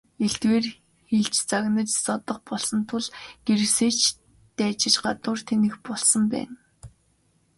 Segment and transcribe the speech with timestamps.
[0.25, 0.65] Элдвээр
[1.09, 3.05] хэлж, загнаж зодох болсон тул
[3.45, 4.01] гэрээсээ ч
[4.57, 6.55] дайжиж гадуур тэнэх болсон байна.